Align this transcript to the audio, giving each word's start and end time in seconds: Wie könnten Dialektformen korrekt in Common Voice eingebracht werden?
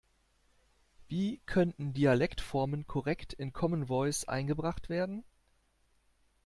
Wie 1.09 1.41
könnten 1.45 1.93
Dialektformen 1.93 2.87
korrekt 2.87 3.33
in 3.33 3.53
Common 3.53 3.85
Voice 3.87 4.25
eingebracht 4.27 4.89
werden? 4.89 5.23